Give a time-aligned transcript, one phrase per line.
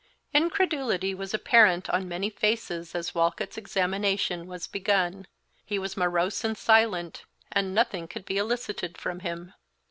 [0.33, 5.27] Incredulity was apparent on many faces as Walcott's examination was begun.
[5.63, 9.53] He was morose and silent, and nothing could be elicited from him.